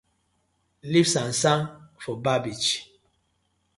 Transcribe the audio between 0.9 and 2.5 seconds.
sand sand for bar